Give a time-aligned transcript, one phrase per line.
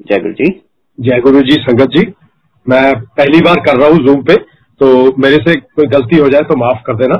[0.00, 0.48] जय गुरु जी।
[0.98, 2.02] जय गुरु जी संगत जी।
[2.66, 4.34] मैं पहली बार कर रहा हूँ जूम पे
[4.80, 7.16] तो मेरे से कोई गलती हो जाए तो माफ़ कर देना।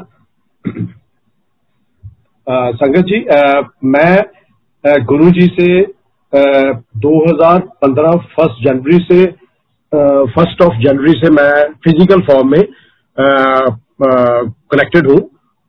[2.46, 3.40] आ, संगत जी आ,
[3.84, 9.24] मैं गुरु जी से आ, 2015 फ़र्स्ट जनवरी से
[10.32, 11.50] फ़र्स्ट ऑफ़ जनवरी से मैं
[11.84, 12.62] फ़िज़िकल फॉर्म में
[14.72, 15.20] कनेक्टेड हूँ।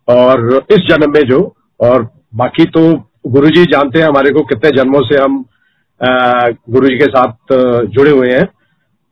[0.07, 1.39] और इस जन्म में जो
[1.79, 2.81] और बाकी तो
[3.27, 5.45] गुरु जी जानते हैं हमारे को कितने जन्मों से हम
[6.02, 7.54] गुरु जी के साथ
[7.88, 8.47] जुड़े हुए हैं।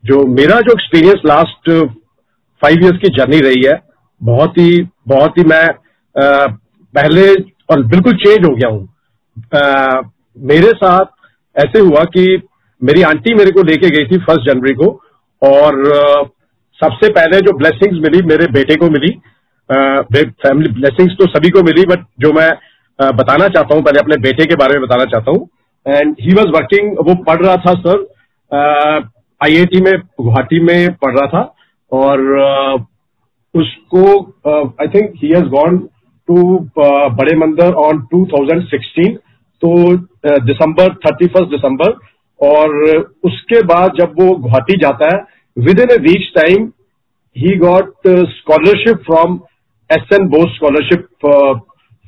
[0.04, 1.70] जो मेरा जो एक्सपीरियंस लास्ट
[2.62, 3.74] फाइव इयर्स की जर्नी रही है,
[4.20, 5.66] बहुत ही बहुत ही मैं
[6.14, 7.32] पहले
[7.70, 8.88] और बिल्कुल चेंज हो गया हूँ।
[10.36, 11.04] मेरे साथ
[11.56, 12.24] ऐसे हुआ कि
[12.82, 14.88] मेरी आंटी मेरे को लेके गई थी फ़र्स्ट जनवरी को
[15.42, 15.84] और
[16.80, 19.10] सबसे पहले जो ब्लेसिंग्स मिली, मेरे बेटे को मिली।
[19.70, 22.50] फैमिली ब्लेसिंग्स तो सभी को मिली बट जो मैं
[22.98, 25.48] बताना चाहता हूँ, पहले अपने बेटे के बारे में बताना चाहता हूँ।
[25.86, 28.06] एंड ही वॉज़ वर्किंग वो पढ़ रहा था सर
[29.40, 31.42] आईआईटी में गुवाहाटी में पढ़ रहा था
[31.92, 32.84] और uh,
[33.54, 34.02] उसको
[34.80, 35.78] I think he has gone
[36.28, 39.16] to बड़े मंदिर ऑन 2016
[39.62, 39.70] तो
[40.46, 41.96] दिसंबर थर्टी फ़र्स्ट दिसंबर
[42.40, 42.74] और
[43.24, 45.22] उसके बाद जब वो गुवाहाटी जाता है
[45.56, 46.66] with in a weeks time
[47.36, 49.40] he got scholarship from
[49.90, 51.06] S N Bose scholarship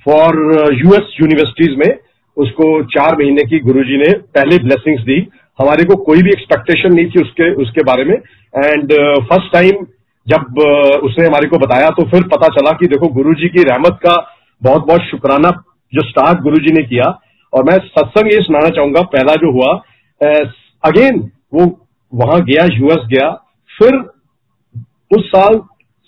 [0.07, 0.39] for
[0.75, 1.91] US universities में
[2.36, 5.17] उसको चार महीने की गुरुजी ने पहले ब्लेसिंग्स दी।
[5.59, 9.87] हमारे को कोई भी एक्सपेक्टेशन नहीं थी उसके उसके बारे में। एंड फ़र्स्ट टाइम
[10.27, 13.98] जब uh, उसने हमारे को बताया तो फिर पता चला कि देखो गुरुजी की रहमत
[14.03, 14.14] का
[14.62, 15.50] बहुत बहुत शुक्राना
[15.92, 17.05] जो स्टार्ट गुरुजी ने किया।
[17.53, 19.72] और मैं सत्संग ये सुनाना चाहूँगा पहला जो हुआ
[20.84, 21.67] अगेन uh, वो
[22.12, 23.31] वहाँ गया यूएस गया।
[23.70, 23.97] फिर
[25.11, 25.61] उस साल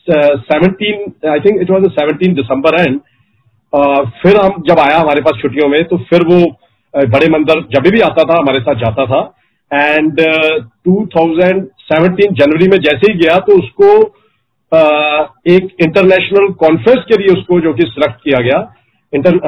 [0.07, 3.01] seventeen I think it was seventeen December and
[4.23, 6.41] फिर हम जब आया हमारे पास छुट्टियों में तो फिर वो
[6.95, 9.21] बड़े मंदिर जब भी आता था हमारे साथ जाता था।
[9.71, 10.57] एंड uh,
[10.89, 13.89] 2017 जनवरी में जैसे ही गया तो उसको
[14.73, 18.59] uh, एक इंटरनेशनल कॉन्फ्रेंस के लिए उसको जो कि सिलेक्ट किया गया।
[19.13, 19.39] Inter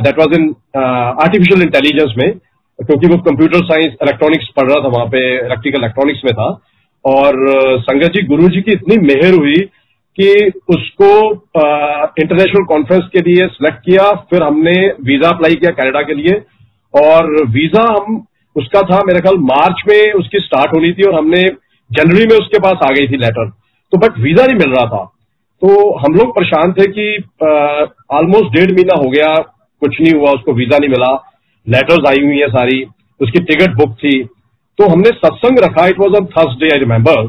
[0.00, 2.30] that was in artificial intelligence में
[2.78, 6.48] क्योंकि वो कंप्यूटर साइंस इलेक्ट्रॉनिक्स पढ़ रहा था वहाँ पे इलेक्ट्रिकल इलेक्ट्रॉनिक्स में था।
[7.04, 9.60] और uh, संगत जी गुरु जी की इतनी मेहर हुई
[10.18, 11.10] कि उसको
[12.14, 16.34] इंटरनेशनल कॉन्फ्रेंस के लिए सिलेक्ट किया, फिर हमने वीज़ा अप्लाई किया कनाडा के लिए।
[16.94, 18.22] और वीज़ा हम,
[18.56, 21.42] उसका था मेरे ख्याल मार्च में उसकी स्टार्ट होनी थी और हमने
[21.90, 23.48] जनवरी में उसके पास आ गई थी लेटर
[23.92, 25.04] तो बट वीज़ा नहीं मिल रहा था।
[25.62, 25.68] तो
[25.98, 27.06] हम लोग परेशान थे कि
[28.12, 29.28] ऑलमोस्ट डेढ़ महीना हो गया,
[29.82, 31.12] कुछ नहीं हुआ, उसको वीज़ा नहीं मिला।
[31.66, 32.84] लेटर्स आई हुई है सारी,
[33.20, 34.22] उसकी टिकट बुक थी।
[34.78, 37.26] तो हमने सत्संग रखा it was on Thursday I remember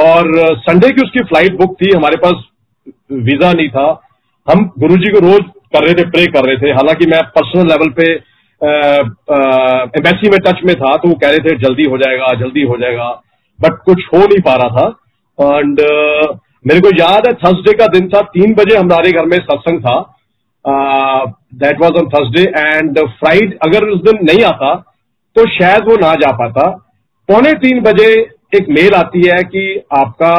[0.00, 0.28] और
[0.58, 2.44] संडे की उसकी फ़्लाइट बुक थी, हमारे पास
[3.22, 3.86] वीज़ा नहीं था।
[4.48, 5.42] हम गुरुजी को रोज
[5.74, 8.12] कर रहे थे प्रे कर रहे थे। हालाँकि मैं पर्सनल लेवल पे
[8.60, 12.76] एम्बेसी में टच में था तो वो कह रहे थे, जल्दी हो जाएगा, जल्दी हो
[12.78, 13.08] जाएगा।
[13.58, 14.86] बट कुछ हो नहीं पा रहा था।
[15.58, 15.80] एंड
[16.64, 19.98] मेरे को याद है थर्सडे का दिन था, तीन बजे हमारे घर में सत्संग था।
[21.56, 24.74] That was on Thursday and Friday अगर उस दिन नहीं आता
[25.36, 26.68] तो शायद वो ना जा पाता।
[27.28, 28.10] पौने तीन बजे
[28.52, 29.64] एक मेल आती है कि
[29.96, 30.34] आपका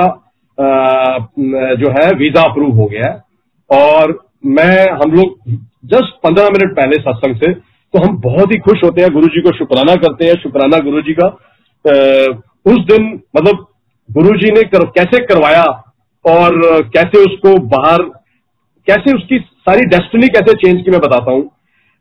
[1.77, 3.19] जो है वीज़ा अप्रूव हो गया है।
[3.69, 4.17] और
[4.47, 5.57] मैं हम लोग
[5.87, 9.41] जस्ट पंद्रह मिनट पहले सत्संग से तो हम बहुत ही खुश होते हैं गुरु जी
[9.41, 11.27] को शुक्राना करते हैं शुक्राना गुरु जी का
[12.65, 13.07] उस दिन
[13.37, 13.65] मतलब
[14.09, 15.63] गुरु जी ने कर, कैसे करवाया
[16.25, 16.59] और
[16.93, 18.03] कैसे उसको बाहर
[18.87, 21.49] कैसे उसकी सारी डेस्टिनी कैसे चेंज की मैं बताता हूँ।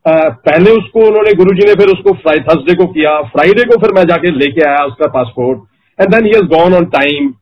[0.05, 4.31] पहले उसको उन्होंने गुरुजी ने फिर उसको थर्सडे को किया। फ्राइडे को फिर मैं जाके
[4.35, 5.59] लेके आया उसका passport.
[6.01, 7.33] And then he gone on time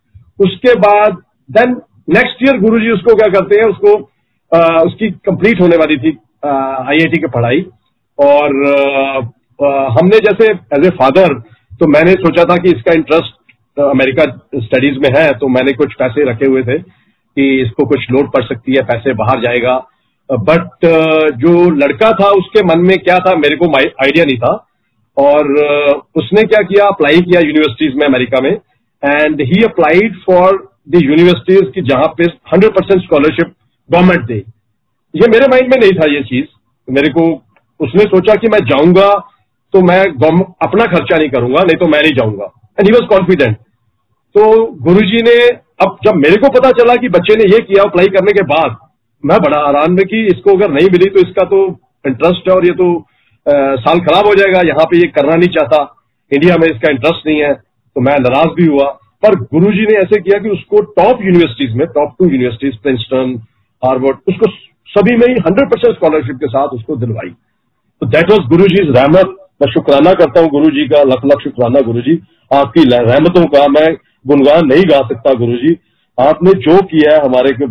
[0.40, 1.16] उसके बाद
[1.50, 3.64] देन नेक्स्ट ईयर गुरु जी उसको क्या करते हैं?
[3.66, 3.96] उसको
[4.52, 7.64] आ, उसकी कंप्लीट होने वाली थी आई आईआईटी की पढ़ाई।
[8.18, 9.18] और आ,
[9.60, 11.34] आ, हमने जैसे एज ए फादर
[11.80, 13.34] तो मैंने सोचा था कि इसका इंटरेस्ट
[13.80, 14.24] अमेरिका
[14.56, 18.42] स्टडीज़ में है तो मैंने कुछ पैसे रखे हुए थे कि इसको कुछ लोड पड़
[18.44, 19.76] सकती है पैसे बाहर जाएगा।
[20.30, 20.86] बट
[21.36, 23.34] जो लड़का था उसके मन में क्या था?
[23.36, 24.54] मेरे को आइडिया नहीं था।
[25.18, 25.48] और
[26.16, 30.56] उसने क्या किया अप्लाई किया यूनिवर्सिटीज में अमेरिका में and he applied for
[30.88, 33.52] the universities की जहाँ पे हंड्रेड परसेंट स्कॉलरशिप
[33.90, 34.36] गवर्नमेंट दे।
[35.14, 36.46] ये मेरे माइंड में नहीं था ये चीज़।
[36.88, 37.24] मेरे को,
[37.80, 39.08] उसने सोचा कि मैं जाऊँगा
[39.74, 42.44] तो मैं अपना खर्चा नहीं करूँगा, नहीं तो मैं नहीं जाऊँगा।
[42.78, 43.56] एंड ही वॉज़ कॉन्फिडेंट
[44.34, 44.42] तो
[44.82, 45.36] गुरुजी ने,
[45.80, 48.76] अब जब मेरे को पता चला कि बच्चे ने ये किया अप्लाई करने के बाद,
[49.24, 51.66] मैं बड़ा आराम में कि इसको अगर नहीं मिली तो इसका तो
[52.04, 52.88] इंटरेस्ट है और ये तो
[53.48, 55.82] साल खराब हो जाएगा, यहाँ पे ये करना नहीं चाहता।
[56.30, 58.88] इंडिया में इसका इंटरेस्ट नहीं है तो मैं नाराज़ भी हुआ।
[59.22, 63.34] पर गुरुजी ने ऐसे किया कि उसको टॉप यूनिवर्सिटीज में top two universities Princeton
[63.82, 64.50] Harvard उसको
[64.90, 67.30] सभी में ही हंड्रेड परसेंट स्कॉलरशिप के साथ उसको दिलवाई।
[68.02, 71.40] तो दैट वॉज़ गुरु जी रहमत। मैं शुक्राना करता हूँ गुरु जी का, लख लख
[71.44, 72.20] शुक्राना गुरु जी
[72.50, 73.88] आपकी रहमतों का मैं
[74.24, 75.76] गुनगान नहीं गा सकता गुरु जी
[76.18, 77.66] आपने जो किया है हमारे को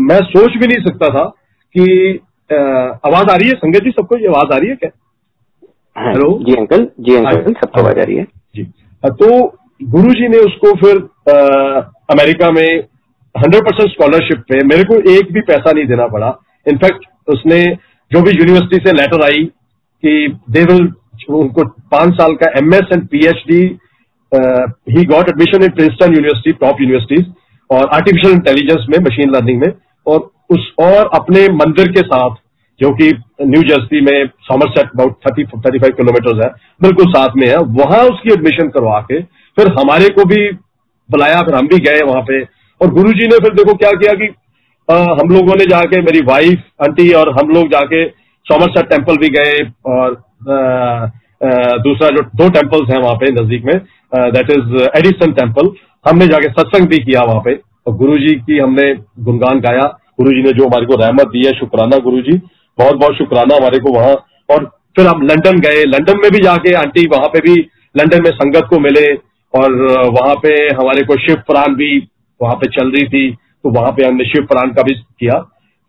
[0.00, 1.24] मैं सोच भी नहीं सकता था
[1.74, 1.84] कि
[2.52, 3.54] आवाज़ आ रही है?
[3.56, 4.90] संगत जी सबको ये आवाज़ आ रही है क्या?
[5.96, 8.26] हाँ, हेलो जी अंकल जी अंकल सबको आवाज़ आ रही है?
[8.54, 8.62] जी।
[9.02, 9.28] तो
[9.80, 10.96] गुरु जी ने उसको फिर
[11.28, 11.80] आ,
[12.12, 12.68] अमेरिका में
[13.34, 16.28] हंड्रेड परसेंट स्कॉलरशिप पे मेरे को एक भी पैसा नहीं देना पड़ा।
[16.66, 17.62] इनफैक्ट उसने
[18.10, 19.44] जो भी यूनिवर्सिटी से लेटर आई
[20.02, 20.82] कि दे विल
[21.36, 23.60] उनको पाँच साल का MS and P H D
[24.96, 27.32] he got admission in Princeton university top universities
[27.70, 29.72] और आर्टिफिशियल इंटेलिजेंस में मशीन लर्निंग में
[30.06, 32.34] और उस और अपने मंदिर के साथ
[32.82, 33.08] जो कि
[33.44, 36.50] न्यू जर्सी में Somerset about thirty thirty five kilometre है
[36.82, 39.20] बिल्कुल साथ में है। वहाँ उसकी एडमिशन करवा के
[39.56, 40.40] फिर हमारे को भी
[41.10, 42.42] बुलाया फिर हम भी गए वहाँ पे।
[42.80, 44.28] और गुरु जी ने फिर देखो क्या किया कि
[44.88, 48.04] आ, हम लोगों ने जाके मेरी वाइफ आंटी और हम लोग जाके
[48.46, 50.14] सॉमरसेट टेंपल भी गए और
[50.48, 53.74] आ, आ, दूसरा जो दो टेम्पल्स हैं वहाँ पे नज़दीक में
[54.32, 55.68] दैट इज़ एडिसन टेंपल
[56.04, 57.54] हमने जाके सत्संग भी किया वहाँ पे।
[57.86, 59.86] और गुरु जी की हमने गुणगान गाया।
[60.20, 62.36] गुरु जी ने जो हमारे को रहमत दी है शुक्राना गुरु जी
[62.78, 64.14] बहुत बहुत शुक्राना हमारे को वहाँ।
[64.48, 64.64] और
[64.96, 67.54] फिर हम लंदन गए। लंदन में भी जाके आंटी वहाँ पे भी
[67.94, 69.12] लंदन में संगत को मिले
[69.54, 69.72] और
[70.10, 71.96] वहाँ पे हमारे को शिव पुराण भी
[72.40, 75.38] वहाँ पे चल रही थी। तो वहाँ पे हमने शिव पुराण का भी किया।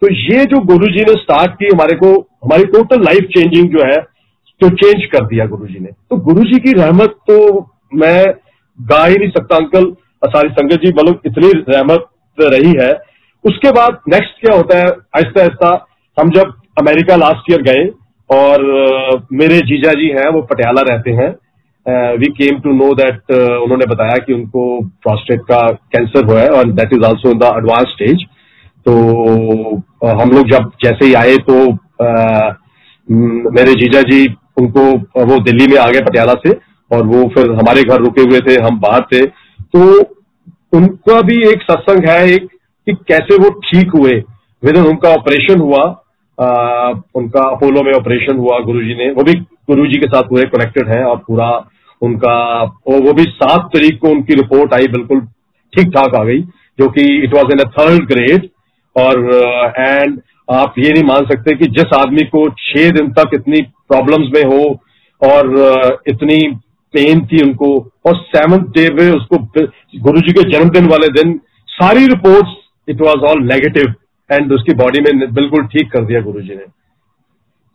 [0.01, 2.13] तो ये जो गुरु जी ने स्टार्ट की हमारे को,
[2.43, 3.99] हमारी टोटल लाइफ चेंजिंग जो है
[4.61, 7.37] तो चेंज कर दिया गुरु जी ने। तो गुरु जी की रहमत तो
[7.93, 8.25] मैं
[8.79, 9.91] गा ही नहीं सकता, अंकल।
[10.23, 12.05] सारी संगत जी मतलब इतनी रहमत
[12.37, 12.91] रही है।
[13.45, 14.85] उसके बाद नेक्स्ट क्या होता है?
[14.85, 15.85] आहिस्ता आहिस्ता
[16.17, 17.85] हम जब अमेरिका लास्ट ईयर गए
[18.29, 18.63] और
[19.33, 21.29] मेरे जीजा जी हैं वो पटियाला रहते हैं।
[22.17, 24.63] We came to know that उन्होंने बताया कि उनको
[25.03, 25.61] प्रोस्टेट का
[25.93, 28.25] कैंसर हुआ है और that is also in the advance stage
[28.85, 28.93] तो
[30.05, 31.55] uh, हम लोग जब जैसे ही आए तो
[32.03, 32.53] uh,
[33.57, 34.25] मेरे जीजा जी
[34.57, 34.81] उनको
[35.25, 36.51] वो दिल्ली में आ गए पटियाला से
[36.91, 39.79] और वो फिर हमारे घर रुके हुए थे हम बाहर थे। तो
[40.73, 42.47] उनका भी एक सत्संग है एक
[42.87, 44.11] कि कैसे वो ठीक हुए।
[44.63, 45.83] विद उनका ऑपरेशन हुआ
[46.37, 49.33] आ, उनका अपोलो में ऑपरेशन हुआ गुरुजी ने। वो भी
[49.69, 51.49] गुरुजी के साथ पूरे कनेक्टेड हैं और पूरा
[52.01, 52.37] उनका
[52.87, 55.19] वो भी सात तारीख को उनकी रिपोर्ट आई बिल्कुल
[55.73, 56.41] ठीक ठाक आ गई
[56.79, 58.49] जो कि it was in a third grade
[58.95, 59.19] और
[59.77, 60.19] एंड
[60.51, 64.43] आप ये नहीं मान सकते कि जिस आदमी को छह दिन तक इतनी प्रॉब्लम्स में
[64.43, 64.63] हो
[65.21, 66.39] और इतनी
[66.93, 67.69] पेन थी उनको
[68.05, 69.37] और सेवंथ डे में उसको
[69.99, 71.39] गुरु जी के जन्मदिन वाले दिन
[71.69, 72.57] सारी reports
[72.89, 73.93] it was all negative
[74.29, 76.65] and उसकी बॉडी में बिल्कुल ठीक कर दिया गुरु जी ने।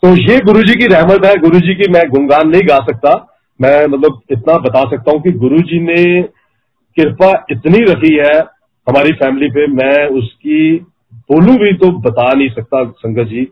[0.02, 3.14] तो ये गुरु जी की रहमत है। गुरु जी की मैं गुणगान नहीं गा सकता।
[3.60, 6.22] मैं मतलब इतना बता सकता हूँ कि गुरु जी ने
[6.96, 8.36] कृपा इतनी रखी है
[8.86, 10.60] हमारी फैमिली पे। मैं उसकी
[11.30, 13.42] बोलू भी तो बता नहीं सकता संगत जी।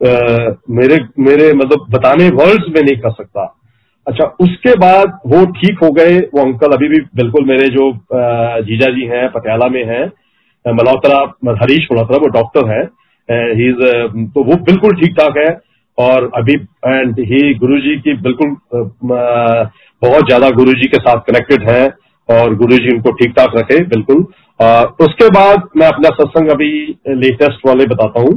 [0.00, 3.44] आ, मेरे मेरे मतलब बताने वर्ड्स में नहीं कर सकता।
[4.06, 7.90] अच्छा उसके बाद वो ठीक हो गए। वो अंकल अभी भी बिल्कुल मेरे जो
[8.64, 10.06] जीजा जी हैं पटियाला में हैं।
[10.66, 11.18] मल्होत्रा,
[11.62, 12.82] हरीश मल्होत्रा, वो डॉक्टर है।
[13.28, 13.72] ही
[14.28, 15.50] तो वो बिल्कुल ठीक ठाक है
[15.98, 16.54] और अभी
[16.86, 21.84] एंड ही गुरु जी की बिल्कुल बहुत ज़्यादा गुरु जी के साथ कनेक्टेड है
[22.28, 24.24] और गुरु जी उनको ठीक ठाक रखे, बिल्कुल।
[25.00, 26.70] उसके बाद मैं अपना सत्संग अभी
[27.16, 28.34] लेटेस्ट वाले बताता हूँ।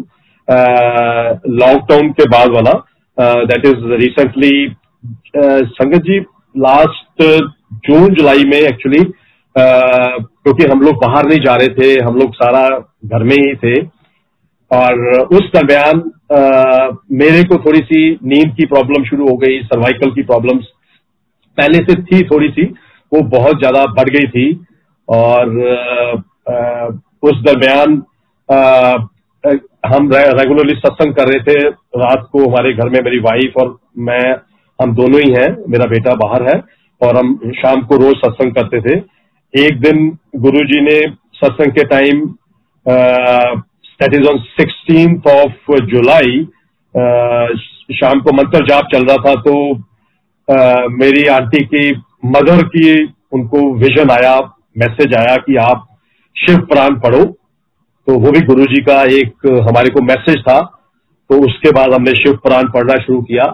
[1.58, 2.74] लॉकडाउन के बाद वाला
[3.46, 4.76] दैट इज़ रिसेंटली
[5.38, 6.20] संगत जी
[6.56, 7.24] लास्ट
[7.86, 9.00] जून, जुलाई में एक्चुअली
[9.58, 12.68] क्योंकि हम लोग बाहर नहीं जा रहे थे हम लोग सारा
[13.06, 13.76] घर में ही थे।
[14.72, 15.00] और
[15.34, 16.04] उस दरमियान
[17.18, 20.66] मेरे को थोड़ी सी नींद की प्रॉब्लम शुरू हो गई सर्वाइकल की प्रॉब्लम्स।
[21.58, 22.66] पहले से थी थोड़ी सी
[23.12, 24.48] वो बहुत ज़्यादा बढ़ गई थी।
[25.08, 25.44] और
[26.48, 26.88] आ,
[27.24, 28.02] उस दरमियान
[29.88, 31.60] हम रेगुलरली सत्संग कर रहे थे।
[32.00, 34.24] रात को हमारे घर में मेरी वाइफ और मैं
[34.80, 36.62] हम दोनों ही हैं। मेरा बेटा बाहर है
[37.02, 39.00] और हम शाम को रोज सत्संग करते थे।
[39.54, 40.98] एक दिन गुरु जी ने
[41.36, 42.22] सत्संग के time
[42.86, 46.44] that is on sixteen of जुलाई
[47.94, 51.92] शाम को मंत्र जाप चल रहा था तो uh, मेरी आंटी की
[52.26, 54.38] मदर की उनको विजन आया
[54.78, 55.88] मैसेज आया कि आप
[56.36, 57.24] शिव प्राण पढ़ो।
[58.08, 60.60] तो वो भी गुरु जी का एक हमारे को मैसेज था।
[61.30, 63.46] तो उसके बाद हमने शिव पुराण पढ़ना शुरू किया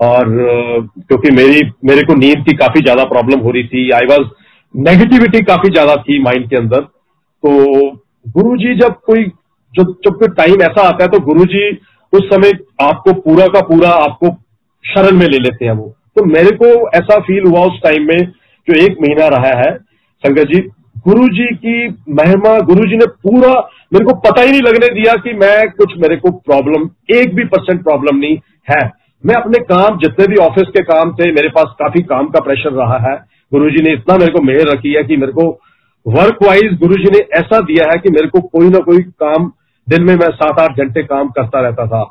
[0.00, 0.28] और
[0.98, 4.26] क्योंकि मेरी मेरे को नींद की काफ़ी ज़्यादा प्रॉब्लम हो रही थी। आई वॉज़
[4.76, 7.50] नेगेटिविटी काफ़ी ज़्यादा थी माइंड के अंदर। तो
[8.32, 9.24] गुरु जी जब कोई
[9.74, 11.70] जब जब कोई टाइम ऐसा आता है तो गुरु जी
[12.12, 12.52] उस समय
[12.82, 14.30] आपको पूरा का पूरा आपको
[14.84, 16.66] शरण में ले लेते हैं वो। तो मेरे को
[16.98, 18.26] ऐसा फील हुआ उस टाइम में,
[18.68, 19.72] जो एक महीना रहा है
[20.24, 20.60] संगत जी
[21.06, 23.52] गुरु जी की महिमा गुरु जी ने पूरा,
[23.92, 27.44] मेरे को पता ही नहीं लगने दिया कि मैं कुछ मेरे को प्रॉब्लम एक भी
[27.46, 28.38] परसेंट प्रॉब्लम नहीं
[28.70, 28.80] है।
[29.24, 32.72] मैं अपने काम, जितने भी ऑफ़िस के काम थे, मेरे पास काफ़ी काम का प्रेशर
[32.74, 33.14] रहा है।
[33.52, 35.48] गुरुजी ने इतना मेरे को मेहर रखी है कि मेरे को
[36.06, 39.50] वर्क वाइज गुरु जी ने ऐसा दिया है कि मेरे को कोई ना कोई काम
[39.86, 42.02] दिन में मैं सात आठ घंटे काम करता रहता था।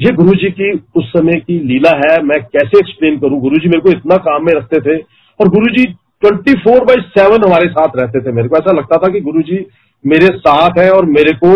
[0.00, 3.40] ये गुरु जी की उस समय की लीला है, मैं कैसे एक्सप्लेन करूँ?
[3.40, 4.96] गुरु जी मेरे को इतना काम में रखते थे
[5.40, 5.84] और Guru ji
[6.22, 9.42] twenty four by seven हमारे साथ रहते थे। मेरे को ऐसा लगता था कि गुरु
[9.42, 9.64] जी
[10.04, 11.52] मेरे साथ है और मेरे को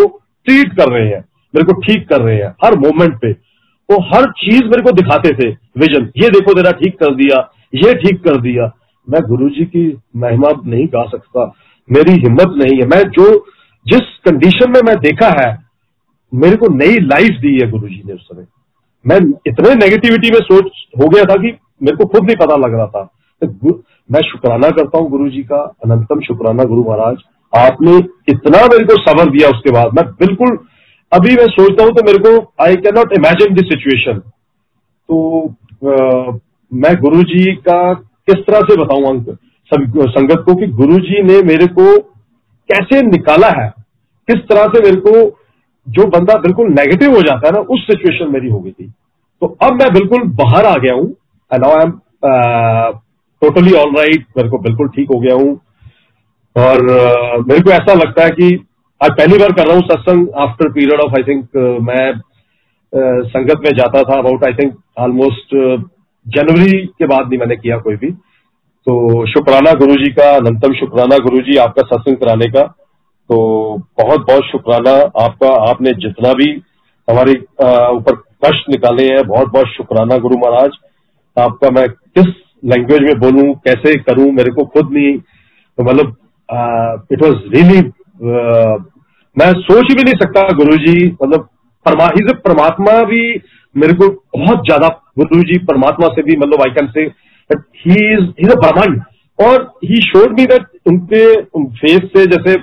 [0.46, 1.20] ट्रीट कर रहे हैं,
[1.54, 3.30] मेरे को ठीक कर रहे हैं हर मोमेंट पे।
[3.88, 7.38] वो हर चीज़ मेरे को दिखाते थे विजन ये देखो तेरा ठीक कर दिया,
[7.74, 8.66] ये ठीक कर दिया।
[9.08, 9.86] मैं गुरु जी की
[10.16, 11.44] महिमा नहीं गा सकता
[11.88, 13.26] मेरी हिम्मत नहीं है। मैं जो
[13.86, 15.50] जिस कंडीशन में मैं देखा है
[16.32, 18.46] मेरे को नई लाइफ दी है गुरु जी ने उस समय।
[19.04, 20.70] मैं इतने नेगेटिविटी में सोच
[21.00, 23.04] हो गया था कि मेरे को खुद नहीं पता लग रहा था।
[23.42, 27.16] तो मैं शुक्राना करता हूँ गुरु जी का अनंतम शुक्राना गुरु महाराज।
[27.52, 27.96] आपने
[28.28, 30.58] इतना मेरे को सबर दिया उसके बाद। मैं बिल्कुल
[31.12, 32.30] अभी मैं सोचता हूँ तो मेरे को
[32.62, 36.38] I can not imagine this situation तो आ,
[36.72, 37.80] मैं गुरु जी का
[38.28, 39.36] किस तरह से बताऊँ अंक?
[39.70, 41.96] संगत को कि गुरुजी ने मेरे को
[42.68, 43.68] कैसे निकाला है?
[44.28, 45.12] किस तरह से मेरे को
[45.86, 48.86] जो बंदा बिल्कुल नेगेटिव हो जाता है ना उस सिचुएशन मेरी हो गई थी।
[49.42, 51.08] तो अब मैं बिल्कुल बाहर आ गया हूँ
[51.50, 51.90] and now I am
[53.42, 55.54] totally all right मेरे को बिल्कुल ठीक हो गया हूँ।
[56.56, 58.46] और uh, मेरे को ऐसा लगता है कि
[59.00, 61.56] आज पहली बार कर रहा हूँ सत्संग after period of I think
[61.88, 65.54] मैं uh, संगत में जाता था अबाउट आई थिंक ऑलमोस्ट
[66.26, 68.10] जनवरी के बाद नहीं मैंने किया कोई भी।
[68.86, 72.62] तो शुक्राना गुरु जी का अनंतम शुक्राना गुरु जी आपका सत्संग कराने का।
[73.30, 73.36] तो
[73.98, 74.90] बहुत बहुत शुक्राना
[75.20, 76.50] आपका, आपने जितना भी
[77.08, 77.32] हमारे
[77.92, 80.76] ऊपर कष्ट निकाले हैं बहुत बहुत शुक्राना गुरु महाराज।
[81.36, 82.26] आपका मैं किस
[82.64, 86.16] लैंग्वेज में बोलूँ, कैसे करूँ, मेरे को खुद नहीं तो मतलब
[87.12, 87.80] इट वॉज़ रियली
[89.36, 91.48] मैं सोच भी नहीं सकता गुरु जी मतलब
[91.86, 92.06] परमा
[92.44, 93.22] परमात्मा भी
[93.76, 97.02] मेरे को बहुत ज़्यादा गुरु जी परमात्मा से भी मतलब आई कैन से
[97.80, 99.00] ही ब्रह्मांड
[99.38, 101.20] और ही शोड मी दैट उनके
[101.76, 102.54] फेस से जैसे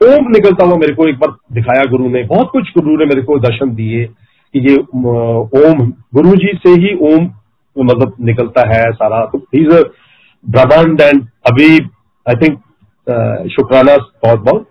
[0.00, 3.22] ओम निकलता हुआ मेरे को एक बार दिखाया गुरु ने। बहुत कुछ गुरु ने मेरे
[3.22, 4.04] को दर्शन दिए
[4.54, 7.24] कि ये ओम, गुरु जी से ही ओम
[7.76, 9.82] मतलब निकलता है सारा। तो इज़ अ
[10.44, 11.68] ब्रह्मांड एंड अभी
[12.26, 12.58] आई थिंक
[13.52, 14.66] शुक्राना बहुत बहुत